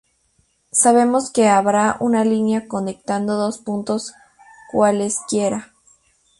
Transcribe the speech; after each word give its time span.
Sabemos 0.71 1.29
que 1.29 1.47
habrá 1.47 1.97
una 1.99 2.25
línea 2.25 2.67
conectando 2.67 3.35
dos 3.37 3.59
puntos 3.59 4.13
cualesquiera. 4.71 5.73